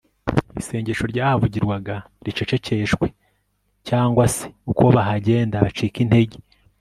isengesho 0.61 1.03
ryahavugirwaga 1.11 1.95
ricecekeshwe, 2.25 3.05
cyangwa 3.87 4.23
se 4.35 4.45
uko 4.71 4.83
bahagenda 4.95 5.63
bacike 5.65 5.99
intege 6.05 6.37